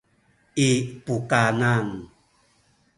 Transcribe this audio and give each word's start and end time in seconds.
i 0.67 0.69
pukanan 1.05 1.87